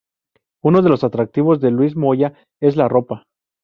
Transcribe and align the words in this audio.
Uno 0.63 0.81
de 0.81 0.89
los 0.89 1.03
atractivos 1.03 1.61
de 1.61 1.69
Luis 1.69 1.95
Moya 1.95 2.33
es 2.59 2.75
la 2.75 2.87
ropa. 2.87 3.27